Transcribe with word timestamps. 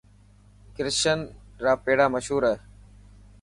ڪرشن 0.75 1.19
را 1.63 1.73
پيڙا 1.85 2.05
مشهور 2.13 2.43
هي. 2.49 2.55